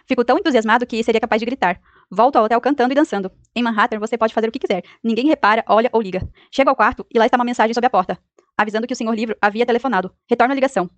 Fico 0.06 0.22
tão 0.22 0.36
entusiasmado 0.36 0.84
que 0.84 1.02
seria 1.02 1.20
capaz 1.20 1.40
de 1.40 1.46
gritar. 1.46 1.80
Volto 2.10 2.36
ao 2.36 2.44
hotel 2.44 2.60
cantando 2.60 2.92
e 2.92 2.94
dançando. 2.94 3.32
Em 3.56 3.62
Manhattan, 3.62 3.98
você 3.98 4.18
pode 4.18 4.34
fazer 4.34 4.48
o 4.48 4.52
que 4.52 4.58
quiser. 4.58 4.82
Ninguém 5.02 5.26
repara, 5.26 5.64
olha 5.66 5.88
ou 5.94 6.02
liga. 6.02 6.28
Chego 6.50 6.68
ao 6.68 6.76
quarto 6.76 7.06
e 7.10 7.18
lá 7.18 7.24
está 7.24 7.38
uma 7.38 7.44
mensagem 7.44 7.72
sob 7.72 7.86
a 7.86 7.90
porta, 7.90 8.18
avisando 8.54 8.86
que 8.86 8.92
o 8.92 8.96
senhor 8.96 9.14
livro 9.14 9.34
havia 9.40 9.64
telefonado. 9.64 10.14
Retorno 10.28 10.52
a 10.52 10.54
ligação. 10.54 10.90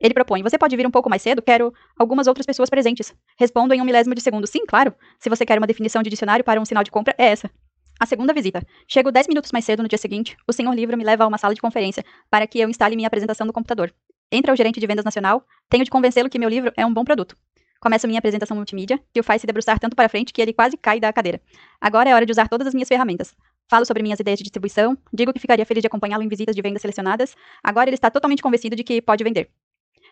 Ele 0.00 0.14
propõe: 0.14 0.42
Você 0.42 0.58
pode 0.58 0.76
vir 0.76 0.86
um 0.86 0.90
pouco 0.90 1.08
mais 1.08 1.22
cedo? 1.22 1.42
Quero 1.42 1.72
algumas 1.98 2.26
outras 2.26 2.46
pessoas 2.46 2.68
presentes. 2.68 3.14
Respondo 3.38 3.74
em 3.74 3.80
um 3.80 3.84
milésimo 3.84 4.14
de 4.14 4.20
segundo: 4.20 4.46
Sim, 4.46 4.64
claro. 4.66 4.94
Se 5.18 5.28
você 5.28 5.44
quer 5.44 5.58
uma 5.58 5.66
definição 5.66 6.02
de 6.02 6.10
dicionário 6.10 6.44
para 6.44 6.60
um 6.60 6.64
sinal 6.64 6.84
de 6.84 6.90
compra, 6.90 7.14
é 7.18 7.26
essa. 7.26 7.50
A 7.98 8.04
segunda 8.04 8.32
visita. 8.34 8.62
Chego 8.86 9.10
dez 9.10 9.26
minutos 9.26 9.52
mais 9.52 9.64
cedo 9.64 9.82
no 9.82 9.88
dia 9.88 9.98
seguinte. 9.98 10.36
O 10.46 10.52
senhor 10.52 10.72
livro 10.74 10.96
me 10.98 11.04
leva 11.04 11.24
a 11.24 11.26
uma 11.26 11.38
sala 11.38 11.54
de 11.54 11.60
conferência 11.60 12.04
para 12.30 12.46
que 12.46 12.60
eu 12.60 12.68
instale 12.68 12.94
minha 12.94 13.06
apresentação 13.06 13.46
no 13.46 13.52
computador. 13.52 13.92
Entra 14.30 14.52
o 14.52 14.56
gerente 14.56 14.78
de 14.78 14.86
vendas 14.86 15.04
nacional. 15.04 15.44
Tenho 15.68 15.84
de 15.84 15.90
convencê-lo 15.90 16.28
que 16.28 16.38
meu 16.38 16.48
livro 16.48 16.72
é 16.76 16.84
um 16.84 16.92
bom 16.92 17.04
produto. 17.04 17.36
Começo 17.80 18.06
minha 18.06 18.18
apresentação 18.18 18.56
multimídia, 18.56 19.00
que 19.12 19.20
o 19.20 19.22
faz 19.22 19.40
se 19.40 19.46
debruçar 19.46 19.78
tanto 19.78 19.94
para 19.94 20.08
frente 20.08 20.32
que 20.32 20.42
ele 20.42 20.52
quase 20.52 20.76
cai 20.76 20.98
da 20.98 21.12
cadeira. 21.12 21.40
Agora 21.80 22.10
é 22.10 22.14
hora 22.14 22.26
de 22.26 22.32
usar 22.32 22.48
todas 22.48 22.66
as 22.66 22.74
minhas 22.74 22.88
ferramentas. 22.88 23.34
Falo 23.68 23.84
sobre 23.84 24.02
minhas 24.02 24.20
ideias 24.20 24.38
de 24.38 24.44
distribuição, 24.44 24.96
digo 25.12 25.32
que 25.32 25.40
ficaria 25.40 25.64
feliz 25.66 25.82
de 25.82 25.86
acompanhá-lo 25.86 26.22
em 26.22 26.28
visitas 26.28 26.54
de 26.54 26.62
vendas 26.62 26.82
selecionadas. 26.82 27.34
Agora 27.62 27.88
ele 27.88 27.94
está 27.94 28.10
totalmente 28.10 28.42
convencido 28.42 28.76
de 28.76 28.84
que 28.84 29.02
pode 29.02 29.22
vender. 29.24 29.50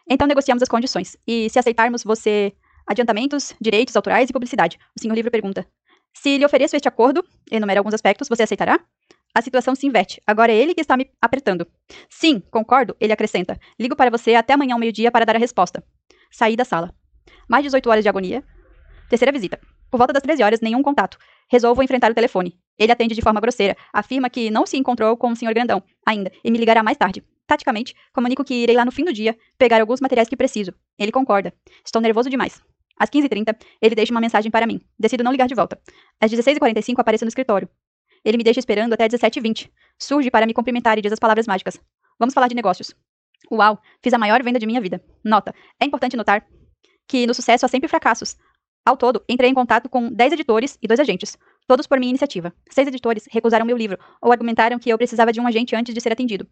Então 0.09 0.27
negociamos 0.27 0.63
as 0.63 0.69
condições. 0.69 1.17
E 1.27 1.49
se 1.51 1.59
aceitarmos 1.59 2.05
você 2.05 2.53
adiantamentos, 2.87 3.55
direitos 3.61 3.97
autorais 3.97 4.29
e 4.29 4.33
publicidade? 4.33 4.79
O 4.97 5.01
senhor 5.01 5.15
livro 5.15 5.31
pergunta. 5.31 5.67
Se 6.13 6.39
lhe 6.39 6.45
ofereço 6.45 6.77
este 6.77 6.89
acordo, 6.89 7.25
enumera 7.51 7.81
alguns 7.81 7.95
aspectos, 7.95 8.29
você 8.29 8.45
aceitará? 8.45 8.79
A 9.35 9.43
situação 9.43 9.75
se 9.75 9.87
inverte. 9.87 10.23
Agora 10.25 10.53
é 10.53 10.55
ele 10.55 10.75
que 10.75 10.81
está 10.81 10.97
me 10.97 11.11
apertando. 11.21 11.67
Sim, 12.09 12.41
concordo, 12.51 12.97
ele 13.01 13.13
acrescenta. 13.13 13.59
Ligo 13.79 13.97
para 13.97 14.11
você 14.11 14.37
até 14.37 14.55
amanhã 14.55 14.75
ao 14.75 14.79
meio-dia 14.79 15.11
para 15.11 15.25
dar 15.25 15.35
a 15.35 15.41
resposta. 15.41 15.83
Saí 16.31 16.55
da 16.55 16.65
sala. 16.65 16.95
Mais 17.49 17.65
18 17.65 17.91
horas 17.91 18.05
de 18.05 18.09
agonia. 18.09 18.45
Terceira 19.09 19.33
visita. 19.33 19.59
Por 19.91 19.99
volta 19.99 20.13
das 20.13 20.23
13 20.23 20.43
horas, 20.45 20.61
nenhum 20.61 20.83
contato. 20.83 21.19
Resolvo 21.55 21.85
enfrentar 21.85 22.11
o 22.11 22.15
telefone. 22.15 22.59
Ele 22.77 22.91
atende 22.91 23.15
de 23.15 23.23
forma 23.23 23.41
grosseira. 23.41 23.77
Afirma 23.93 24.29
que 24.29 24.51
não 24.51 24.67
se 24.67 24.77
encontrou 24.77 25.17
com 25.17 25.31
o 25.31 25.37
Sr. 25.37 25.55
Grandão 25.55 25.81
ainda 26.05 26.33
e 26.43 26.51
me 26.51 26.59
ligará 26.59 26.83
mais 26.83 26.99
tarde. 26.99 27.23
Taticamente, 27.47 27.95
comunico 28.13 28.43
que 28.43 28.55
irei 28.55 28.75
lá 28.75 28.85
no 28.85 28.91
fim 28.91 29.05
do 29.05 29.13
dia 29.13 29.39
pegar 29.57 29.81
alguns 29.81 30.01
materiais 30.01 30.29
que 30.29 30.37
preciso. 30.37 30.75
Ele 30.99 31.13
concorda. 31.13 31.55
Estou 31.87 32.03
nervoso 32.03 32.29
demais. 32.29 32.61
Às 32.99 33.09
15h30, 33.09 33.57
ele 33.81 33.95
deixa 33.95 34.13
uma 34.13 34.21
mensagem 34.21 34.51
para 34.51 34.67
mim. 34.67 34.81
Decido 34.99 35.23
não 35.23 35.31
ligar 35.31 35.47
de 35.47 35.55
volta. 35.55 35.81
Às 36.21 36.33
16h45, 36.33 36.99
apareço 36.99 37.25
no 37.25 37.29
escritório. 37.29 37.69
Ele 38.25 38.37
me 38.37 38.43
deixa 38.43 38.59
esperando 38.59 38.93
até 38.93 39.07
17h20. 39.07 39.71
Surge 39.97 40.33
para 40.33 40.47
me 40.47 40.55
cumprimentar 40.55 40.99
e 40.99 41.03
diz 41.03 41.13
as 41.13 41.21
palavras 41.21 41.47
mágicas. 41.47 41.81
Vamos 42.19 42.35
falar 42.35 42.49
de 42.49 42.57
negócios. 42.57 42.93
Uau, 43.49 43.79
fiz 44.03 44.13
a 44.13 44.19
maior 44.19 44.43
venda 44.43 44.59
de 44.59 44.67
minha 44.67 44.81
vida. 44.81 45.01
Nota: 45.23 45.55
é 45.81 45.85
importante 45.85 46.17
notar 46.17 46.45
que 47.07 47.29
no 47.29 47.35
sucesso 47.35 47.65
há 47.65 47.69
sempre 47.69 47.89
fracassos. 47.89 48.37
Ao 48.87 48.99
todo, 48.99 49.25
entrei 49.27 49.49
em 49.49 49.55
contato 49.55 49.89
com 49.89 50.13
10 50.13 50.35
editores 50.35 50.79
e 50.83 50.87
dois 50.87 51.01
agentes, 51.01 51.39
todos 51.67 51.87
por 51.87 51.99
minha 51.99 52.11
iniciativa. 52.11 52.53
Seis 52.71 52.89
editores 52.89 53.27
recusaram 53.31 53.67
meu 53.67 53.77
livro 53.77 53.99
ou 54.21 54.33
argumentaram 54.33 54.79
que 54.79 54.91
eu 54.91 54.99
precisava 54.99 55.33
de 55.33 55.41
um 55.41 55.47
agente 55.47 55.75
antes 55.75 55.95
de 55.95 56.01
ser 56.01 56.13
atendido. 56.13 56.47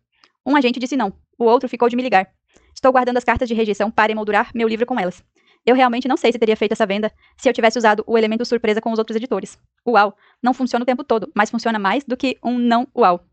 Um 0.44 0.56
agente 0.56 0.80
disse 0.80 0.96
não, 0.96 1.12
o 1.38 1.44
outro 1.44 1.68
ficou 1.68 1.88
de 1.88 1.96
me 1.96 2.02
ligar. 2.02 2.28
Estou 2.74 2.90
guardando 2.92 3.16
as 3.16 3.24
cartas 3.24 3.48
de 3.48 3.54
rejeição 3.54 3.90
para 3.90 4.12
emoldurar 4.12 4.50
meu 4.54 4.68
livro 4.68 4.86
com 4.86 4.98
elas. 4.98 5.22
Eu 5.64 5.76
realmente 5.76 6.08
não 6.08 6.16
sei 6.16 6.32
se 6.32 6.38
teria 6.38 6.56
feito 6.56 6.72
essa 6.72 6.84
venda 6.84 7.12
se 7.36 7.48
eu 7.48 7.52
tivesse 7.52 7.78
usado 7.78 8.02
o 8.06 8.18
elemento 8.18 8.44
surpresa 8.44 8.80
com 8.80 8.90
os 8.90 8.98
outros 8.98 9.16
editores. 9.16 9.56
Uau 9.86 10.16
não 10.42 10.52
funciona 10.52 10.82
o 10.82 10.86
tempo 10.86 11.04
todo, 11.04 11.30
mas 11.34 11.50
funciona 11.50 11.78
mais 11.78 12.02
do 12.04 12.16
que 12.16 12.36
um 12.42 12.58
não 12.58 12.88
uau. 12.96 13.24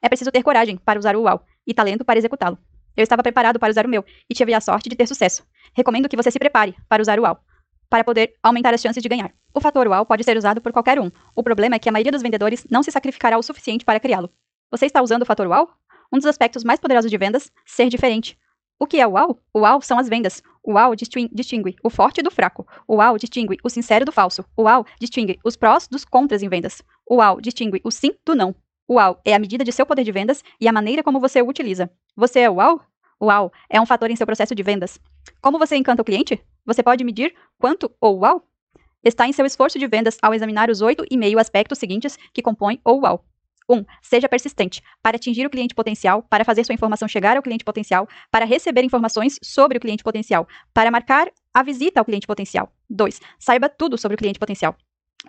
É 0.00 0.08
preciso 0.08 0.30
ter 0.30 0.42
coragem 0.44 0.76
para 0.76 0.98
usar 0.98 1.16
o 1.16 1.22
uau 1.22 1.44
e 1.66 1.74
talento 1.74 2.04
para 2.04 2.18
executá-lo. 2.18 2.58
Eu 2.96 3.02
estava 3.02 3.22
preparado 3.22 3.58
para 3.58 3.70
usar 3.70 3.86
o 3.86 3.88
meu 3.88 4.04
e 4.28 4.34
tive 4.34 4.52
a 4.54 4.60
sorte 4.60 4.88
de 4.88 4.94
ter 4.94 5.08
sucesso. 5.08 5.44
Recomendo 5.74 6.08
que 6.08 6.16
você 6.16 6.30
se 6.30 6.38
prepare 6.38 6.76
para 6.88 7.00
usar 7.00 7.18
o 7.18 7.22
UAU, 7.22 7.38
para 7.92 8.02
poder 8.02 8.32
aumentar 8.42 8.72
as 8.72 8.80
chances 8.80 9.02
de 9.02 9.08
ganhar. 9.10 9.30
O 9.52 9.60
fator 9.60 9.86
UAU 9.86 10.06
pode 10.06 10.24
ser 10.24 10.34
usado 10.38 10.62
por 10.62 10.72
qualquer 10.72 10.98
um. 10.98 11.10
O 11.36 11.42
problema 11.42 11.76
é 11.76 11.78
que 11.78 11.90
a 11.90 11.92
maioria 11.92 12.10
dos 12.10 12.22
vendedores 12.22 12.66
não 12.70 12.82
se 12.82 12.90
sacrificará 12.90 13.36
o 13.36 13.42
suficiente 13.42 13.84
para 13.84 14.00
criá-lo. 14.00 14.30
Você 14.70 14.86
está 14.86 15.02
usando 15.02 15.20
o 15.20 15.26
fator 15.26 15.46
UAU? 15.46 15.68
Um 16.10 16.16
dos 16.16 16.24
aspectos 16.24 16.64
mais 16.64 16.80
poderosos 16.80 17.10
de 17.10 17.18
vendas, 17.18 17.52
ser 17.66 17.90
diferente. 17.90 18.38
O 18.78 18.86
que 18.86 18.98
é 18.98 19.06
o 19.06 19.10
UAU? 19.10 19.38
O 19.52 19.60
UAU 19.60 19.82
são 19.82 19.98
as 19.98 20.08
vendas. 20.08 20.42
O 20.62 20.72
UAU 20.72 20.94
distingue 20.96 21.76
o 21.82 21.90
forte 21.90 22.22
do 22.22 22.30
fraco. 22.30 22.66
O 22.88 22.96
UAU 22.96 23.18
distingue 23.18 23.58
o 23.62 23.68
sincero 23.68 24.06
do 24.06 24.10
falso. 24.10 24.42
O 24.56 24.62
UAU 24.62 24.86
distingue 24.98 25.38
os 25.44 25.54
prós 25.54 25.86
dos 25.86 26.02
contras 26.02 26.42
em 26.42 26.48
vendas. 26.48 26.80
O 27.06 27.16
UAU 27.16 27.42
distingue 27.42 27.82
o 27.84 27.90
sim 27.90 28.14
do 28.24 28.34
não. 28.34 28.54
O 28.88 28.94
UAU 28.94 29.20
é 29.22 29.34
a 29.34 29.38
medida 29.38 29.64
de 29.64 29.70
seu 29.70 29.84
poder 29.84 30.02
de 30.02 30.12
vendas 30.12 30.42
e 30.58 30.66
a 30.66 30.72
maneira 30.72 31.02
como 31.02 31.20
você 31.20 31.42
o 31.42 31.46
utiliza. 31.46 31.90
Você 32.16 32.40
é 32.40 32.50
UAU? 32.50 32.80
Uau 33.22 33.52
é 33.70 33.80
um 33.80 33.86
fator 33.86 34.10
em 34.10 34.16
seu 34.16 34.26
processo 34.26 34.54
de 34.54 34.62
vendas. 34.64 34.98
Como 35.40 35.58
você 35.58 35.76
encanta 35.76 36.02
o 36.02 36.04
cliente? 36.04 36.42
Você 36.66 36.82
pode 36.82 37.04
medir 37.04 37.32
quanto 37.56 37.88
o 38.00 38.08
uau 38.08 38.44
está 39.04 39.28
em 39.28 39.32
seu 39.32 39.46
esforço 39.46 39.78
de 39.78 39.86
vendas 39.86 40.18
ao 40.20 40.34
examinar 40.34 40.68
os 40.68 40.80
oito 40.80 41.04
e 41.08 41.16
meio 41.16 41.38
aspectos 41.38 41.78
seguintes 41.78 42.18
que 42.32 42.42
compõem 42.42 42.80
o 42.84 43.00
uau. 43.00 43.24
1. 43.70 43.84
Seja 44.02 44.28
persistente 44.28 44.82
para 45.00 45.16
atingir 45.16 45.46
o 45.46 45.50
cliente 45.50 45.72
potencial, 45.72 46.24
para 46.24 46.44
fazer 46.44 46.64
sua 46.64 46.74
informação 46.74 47.06
chegar 47.06 47.36
ao 47.36 47.42
cliente 47.42 47.64
potencial, 47.64 48.08
para 48.28 48.44
receber 48.44 48.82
informações 48.82 49.38
sobre 49.40 49.78
o 49.78 49.80
cliente 49.80 50.02
potencial, 50.02 50.48
para 50.74 50.90
marcar 50.90 51.30
a 51.54 51.62
visita 51.62 52.00
ao 52.00 52.04
cliente 52.04 52.26
potencial. 52.26 52.72
2. 52.90 53.20
Saiba 53.38 53.68
tudo 53.68 53.96
sobre 53.96 54.16
o 54.16 54.18
cliente 54.18 54.38
potencial. 54.38 54.76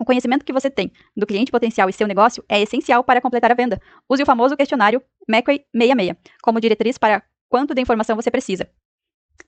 O 0.00 0.04
conhecimento 0.04 0.44
que 0.44 0.52
você 0.52 0.68
tem 0.68 0.90
do 1.16 1.24
cliente 1.24 1.52
potencial 1.52 1.88
e 1.88 1.92
seu 1.92 2.08
negócio 2.08 2.44
é 2.48 2.60
essencial 2.60 3.04
para 3.04 3.20
completar 3.20 3.52
a 3.52 3.54
venda. 3.54 3.80
Use 4.08 4.24
o 4.24 4.26
famoso 4.26 4.56
questionário 4.56 5.00
McQuay 5.28 5.64
66 5.72 6.16
como 6.42 6.60
diretriz 6.60 6.98
para 6.98 7.22
quanto 7.54 7.72
de 7.72 7.80
informação 7.80 8.16
você 8.16 8.32
precisa. 8.32 8.68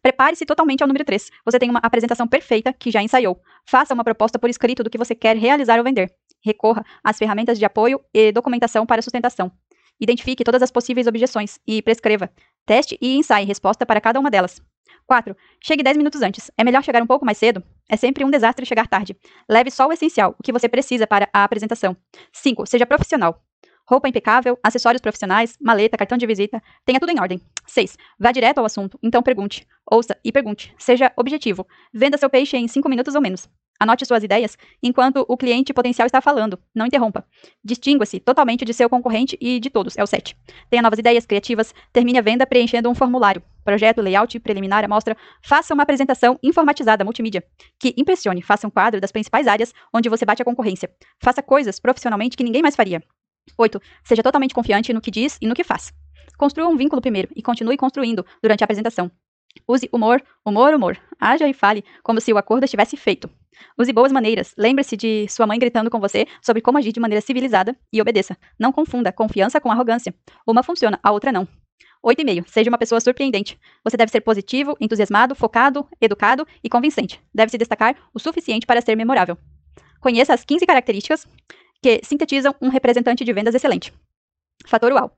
Prepare-se 0.00 0.46
totalmente 0.46 0.80
ao 0.80 0.86
número 0.86 1.04
3. 1.04 1.28
Você 1.44 1.58
tem 1.58 1.68
uma 1.68 1.80
apresentação 1.82 2.28
perfeita 2.28 2.72
que 2.72 2.88
já 2.88 3.02
ensaiou. 3.02 3.40
Faça 3.68 3.92
uma 3.92 4.04
proposta 4.04 4.38
por 4.38 4.48
escrito 4.48 4.84
do 4.84 4.88
que 4.88 4.96
você 4.96 5.12
quer 5.12 5.36
realizar 5.36 5.76
ou 5.76 5.82
vender. 5.82 6.14
Recorra 6.40 6.84
às 7.02 7.18
ferramentas 7.18 7.58
de 7.58 7.64
apoio 7.64 8.00
e 8.14 8.30
documentação 8.30 8.86
para 8.86 9.02
sustentação. 9.02 9.50
Identifique 10.00 10.44
todas 10.44 10.62
as 10.62 10.70
possíveis 10.70 11.08
objeções 11.08 11.58
e 11.66 11.82
prescreva. 11.82 12.30
Teste 12.64 12.96
e 13.02 13.16
ensaie 13.16 13.44
resposta 13.44 13.84
para 13.84 14.00
cada 14.00 14.20
uma 14.20 14.30
delas. 14.30 14.62
4. 15.04 15.36
Chegue 15.60 15.82
10 15.82 15.96
minutos 15.96 16.22
antes. 16.22 16.48
É 16.56 16.62
melhor 16.62 16.84
chegar 16.84 17.02
um 17.02 17.08
pouco 17.08 17.24
mais 17.24 17.38
cedo? 17.38 17.60
É 17.90 17.96
sempre 17.96 18.24
um 18.24 18.30
desastre 18.30 18.64
chegar 18.64 18.86
tarde. 18.86 19.16
Leve 19.48 19.72
só 19.72 19.88
o 19.88 19.92
essencial, 19.92 20.36
o 20.38 20.44
que 20.44 20.52
você 20.52 20.68
precisa 20.68 21.08
para 21.08 21.28
a 21.32 21.42
apresentação. 21.42 21.96
5. 22.32 22.66
Seja 22.66 22.86
profissional. 22.86 23.42
Roupa 23.88 24.08
impecável, 24.08 24.58
acessórios 24.62 25.00
profissionais, 25.00 25.56
maleta, 25.60 25.96
cartão 25.96 26.18
de 26.18 26.26
visita, 26.26 26.60
tenha 26.84 26.98
tudo 26.98 27.10
em 27.10 27.20
ordem. 27.20 27.40
6. 27.66 27.96
Vá 28.18 28.32
direto 28.32 28.58
ao 28.58 28.64
assunto, 28.64 28.98
então 29.02 29.22
pergunte. 29.22 29.66
Ouça 29.88 30.16
e 30.24 30.32
pergunte. 30.32 30.74
Seja 30.76 31.12
objetivo. 31.16 31.66
Venda 31.94 32.18
seu 32.18 32.28
peixe 32.28 32.56
em 32.56 32.66
5 32.66 32.88
minutos 32.88 33.14
ou 33.14 33.20
menos. 33.20 33.48
Anote 33.78 34.06
suas 34.06 34.24
ideias 34.24 34.56
enquanto 34.82 35.24
o 35.28 35.36
cliente 35.36 35.72
potencial 35.72 36.06
está 36.06 36.20
falando. 36.20 36.58
Não 36.74 36.86
interrompa. 36.86 37.24
Distingua-se 37.62 38.18
totalmente 38.18 38.64
de 38.64 38.72
seu 38.72 38.88
concorrente 38.88 39.36
e 39.40 39.60
de 39.60 39.70
todos. 39.70 39.96
É 39.96 40.02
o 40.02 40.06
7. 40.06 40.36
Tenha 40.70 40.82
novas 40.82 40.98
ideias 40.98 41.26
criativas. 41.26 41.74
Termine 41.92 42.18
a 42.18 42.22
venda 42.22 42.46
preenchendo 42.46 42.88
um 42.88 42.94
formulário. 42.94 43.42
Projeto, 43.64 44.00
layout, 44.00 44.40
preliminar, 44.40 44.84
amostra. 44.84 45.16
Faça 45.42 45.74
uma 45.74 45.82
apresentação 45.82 46.38
informatizada 46.42 47.04
multimídia. 47.04 47.44
Que 47.78 47.94
impressione. 47.96 48.42
Faça 48.42 48.66
um 48.66 48.70
quadro 48.70 49.00
das 49.00 49.12
principais 49.12 49.46
áreas 49.46 49.74
onde 49.92 50.08
você 50.08 50.24
bate 50.24 50.42
a 50.42 50.44
concorrência. 50.44 50.90
Faça 51.20 51.42
coisas 51.42 51.78
profissionalmente 51.78 52.36
que 52.36 52.44
ninguém 52.44 52.62
mais 52.62 52.74
faria. 52.74 53.02
8. 53.56 53.80
Seja 54.04 54.22
totalmente 54.22 54.54
confiante 54.54 54.92
no 54.92 55.00
que 55.00 55.10
diz 55.10 55.38
e 55.40 55.46
no 55.46 55.54
que 55.54 55.64
faz. 55.64 55.92
Construa 56.36 56.68
um 56.68 56.76
vínculo 56.76 57.00
primeiro 57.00 57.28
e 57.34 57.42
continue 57.42 57.76
construindo 57.76 58.24
durante 58.42 58.62
a 58.62 58.66
apresentação. 58.66 59.10
Use 59.66 59.88
humor, 59.92 60.22
humor, 60.44 60.74
humor. 60.74 60.98
Haja 61.18 61.48
e 61.48 61.54
fale 61.54 61.84
como 62.02 62.20
se 62.20 62.32
o 62.32 62.38
acordo 62.38 62.64
estivesse 62.64 62.96
feito. 62.96 63.30
Use 63.78 63.92
boas 63.92 64.12
maneiras. 64.12 64.52
Lembre-se 64.56 64.96
de 64.96 65.26
sua 65.28 65.46
mãe 65.46 65.58
gritando 65.58 65.90
com 65.90 65.98
você 65.98 66.26
sobre 66.42 66.60
como 66.60 66.76
agir 66.76 66.92
de 66.92 67.00
maneira 67.00 67.22
civilizada 67.22 67.74
e 67.92 68.00
obedeça. 68.00 68.36
Não 68.58 68.70
confunda 68.70 69.12
confiança 69.12 69.60
com 69.60 69.70
arrogância. 69.70 70.14
Uma 70.46 70.62
funciona, 70.62 71.00
a 71.02 71.10
outra 71.10 71.32
não. 71.32 71.48
8,5. 72.04 72.46
Seja 72.46 72.70
uma 72.70 72.78
pessoa 72.78 73.00
surpreendente. 73.00 73.58
Você 73.82 73.96
deve 73.96 74.12
ser 74.12 74.20
positivo, 74.20 74.76
entusiasmado, 74.80 75.34
focado, 75.34 75.88
educado 76.00 76.46
e 76.62 76.68
convincente. 76.68 77.20
Deve 77.34 77.50
se 77.50 77.58
destacar 77.58 77.96
o 78.14 78.18
suficiente 78.18 78.66
para 78.66 78.80
ser 78.80 78.94
memorável. 78.94 79.38
Conheça 80.00 80.34
as 80.34 80.44
15 80.44 80.66
características 80.66 81.26
que 81.82 82.00
sintetizam 82.02 82.54
um 82.60 82.68
representante 82.68 83.24
de 83.24 83.32
vendas 83.32 83.54
excelente. 83.54 83.92
Fator 84.66 84.92
UAU. 84.92 85.10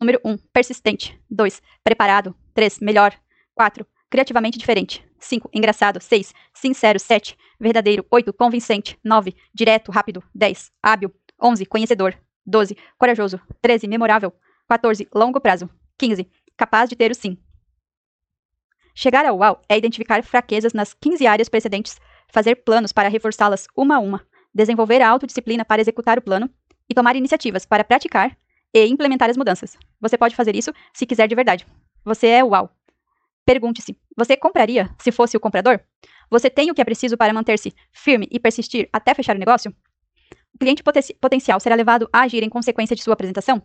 Número 0.00 0.20
1. 0.24 0.36
Persistente. 0.52 1.18
2. 1.30 1.62
Preparado. 1.84 2.34
3. 2.54 2.80
Melhor. 2.80 3.14
4. 3.54 3.86
Criativamente 4.08 4.58
diferente. 4.58 5.04
5. 5.18 5.50
Engraçado. 5.52 6.00
6. 6.00 6.32
Sincero. 6.54 6.98
7. 6.98 7.36
Verdadeiro. 7.60 8.06
8. 8.10 8.32
Convincente. 8.32 8.98
9. 9.04 9.36
Direto. 9.54 9.92
Rápido. 9.92 10.22
10. 10.34 10.72
Hábil. 10.82 11.12
11. 11.40 11.66
Conhecedor. 11.66 12.18
12. 12.46 12.76
Corajoso. 12.98 13.40
13. 13.60 13.86
Memorável. 13.86 14.32
14. 14.68 15.06
Longo 15.14 15.40
prazo. 15.40 15.68
15. 15.98 16.26
Capaz 16.56 16.88
de 16.88 16.96
ter 16.96 17.10
o 17.10 17.14
sim. 17.14 17.36
Chegar 18.94 19.24
ao 19.24 19.38
UAU 19.38 19.60
é 19.68 19.76
identificar 19.76 20.22
fraquezas 20.22 20.72
nas 20.72 20.92
15 20.94 21.26
áreas 21.26 21.48
precedentes, 21.48 21.98
fazer 22.28 22.56
planos 22.56 22.92
para 22.92 23.08
reforçá-las 23.08 23.66
uma 23.76 23.96
a 23.96 23.98
uma, 23.98 24.26
desenvolver 24.54 25.00
a 25.00 25.08
autodisciplina 25.08 25.64
para 25.64 25.80
executar 25.80 26.18
o 26.18 26.22
plano 26.22 26.50
e 26.88 26.94
tomar 26.94 27.16
iniciativas 27.16 27.64
para 27.64 27.84
praticar 27.84 28.36
e 28.74 28.86
implementar 28.86 29.30
as 29.30 29.36
mudanças. 29.36 29.76
Você 30.00 30.16
pode 30.16 30.34
fazer 30.36 30.54
isso 30.54 30.72
se 30.92 31.06
quiser 31.06 31.28
de 31.28 31.34
verdade. 31.34 31.66
Você 32.04 32.26
é 32.26 32.44
UAU. 32.44 32.70
Pergunte-se: 33.44 33.96
você 34.16 34.36
compraria 34.36 34.90
se 34.98 35.10
fosse 35.10 35.36
o 35.36 35.40
comprador? 35.40 35.80
Você 36.30 36.48
tem 36.48 36.70
o 36.70 36.74
que 36.74 36.80
é 36.80 36.84
preciso 36.84 37.16
para 37.16 37.32
manter-se 37.32 37.74
firme 37.92 38.28
e 38.30 38.38
persistir 38.38 38.88
até 38.92 39.14
fechar 39.14 39.34
o 39.34 39.38
negócio? 39.38 39.74
O 40.54 40.58
cliente 40.58 40.82
poten 40.82 41.02
potencial 41.20 41.58
será 41.58 41.74
levado 41.74 42.08
a 42.12 42.20
agir 42.20 42.42
em 42.42 42.48
consequência 42.48 42.94
de 42.94 43.02
sua 43.02 43.14
apresentação? 43.14 43.62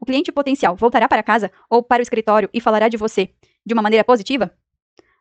O 0.00 0.06
cliente 0.06 0.30
potencial 0.30 0.76
voltará 0.76 1.08
para 1.08 1.22
casa 1.22 1.50
ou 1.68 1.82
para 1.82 2.00
o 2.00 2.02
escritório 2.02 2.48
e 2.52 2.60
falará 2.60 2.88
de 2.88 2.96
você 2.96 3.30
de 3.64 3.72
uma 3.74 3.82
maneira 3.82 4.04
positiva? 4.04 4.52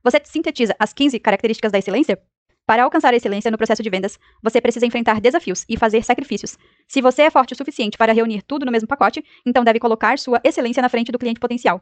Você 0.04 0.22
sintetiza 0.26 0.76
as 0.78 0.92
15 0.92 1.20
características 1.20 1.72
da 1.72 1.80
excelência? 1.80 2.22
Para 2.66 2.84
alcançar 2.84 3.14
a 3.14 3.18
excelência 3.18 3.52
no 3.52 3.58
processo 3.58 3.84
de 3.84 3.90
vendas, 3.90 4.18
você 4.42 4.62
precisa 4.62 4.86
enfrentar 4.86 5.20
desafios 5.20 5.66
e 5.68 5.78
fazer 5.78 6.04
sacrifícios. 6.04 6.58
Se 6.88 7.02
você 7.02 7.24
é 7.24 7.30
forte 7.30 7.54
o 7.54 7.58
suficiente 7.58 7.98
para 7.98 8.14
reunir 8.14 8.42
tudo 8.42 8.66
no 8.66 8.72
mesmo 8.72 8.88
pacote, 8.88 9.24
então 9.46 9.64
deve 9.64 9.80
colocar 9.80 10.18
sua 10.18 10.40
excelência 10.44 10.82
na 10.82 10.88
frente 10.88 11.12
do 11.12 11.20
cliente 11.20 11.42
potencial. 11.42 11.82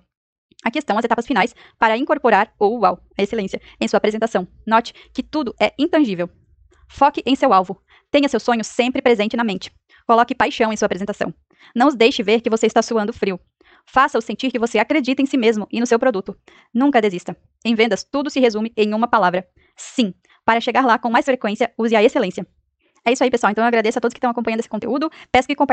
Aqui 0.63 0.79
estão 0.79 0.97
as 0.97 1.05
etapas 1.05 1.27
finais 1.27 1.55
para 1.77 1.97
incorporar 1.97 2.53
o 2.59 2.79
UAU, 2.79 2.99
a 3.17 3.21
excelência, 3.21 3.61
em 3.79 3.87
sua 3.87 3.97
apresentação. 3.97 4.47
Note 4.65 4.93
que 5.13 5.23
tudo 5.23 5.55
é 5.59 5.73
intangível. 5.77 6.29
Foque 6.87 7.21
em 7.25 7.35
seu 7.35 7.53
alvo. 7.53 7.81
Tenha 8.09 8.27
seu 8.27 8.39
sonho 8.39 8.63
sempre 8.63 9.01
presente 9.01 9.37
na 9.37 9.43
mente. 9.43 9.71
Coloque 10.05 10.35
paixão 10.35 10.73
em 10.73 10.77
sua 10.77 10.87
apresentação. 10.87 11.33
Não 11.75 11.87
os 11.87 11.95
deixe 11.95 12.21
ver 12.23 12.41
que 12.41 12.49
você 12.49 12.65
está 12.65 12.81
suando 12.81 13.13
frio. 13.13 13.39
Faça-os 13.85 14.25
sentir 14.25 14.51
que 14.51 14.59
você 14.59 14.77
acredita 14.77 15.21
em 15.21 15.25
si 15.25 15.37
mesmo 15.37 15.67
e 15.71 15.79
no 15.79 15.85
seu 15.85 15.97
produto. 15.97 16.35
Nunca 16.73 17.01
desista. 17.01 17.35
Em 17.63 17.75
vendas, 17.75 18.03
tudo 18.03 18.29
se 18.29 18.39
resume 18.39 18.73
em 18.75 18.93
uma 18.93 19.07
palavra: 19.07 19.47
sim. 19.75 20.13
Para 20.45 20.59
chegar 20.59 20.85
lá 20.85 20.97
com 20.97 21.09
mais 21.09 21.25
frequência, 21.25 21.71
use 21.77 21.95
a 21.95 22.03
excelência. 22.03 22.45
É 23.03 23.11
isso 23.11 23.23
aí, 23.23 23.31
pessoal. 23.31 23.51
Então 23.51 23.63
eu 23.63 23.67
agradeço 23.67 23.97
a 23.97 24.01
todos 24.01 24.13
que 24.13 24.19
estão 24.19 24.29
acompanhando 24.29 24.59
esse 24.59 24.69
conteúdo. 24.69 25.09
Peço 25.31 25.47
que 25.47 25.55
compartilhem 25.55 25.69